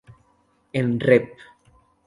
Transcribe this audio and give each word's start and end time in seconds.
En 0.79 0.99
Rep. 0.99 1.29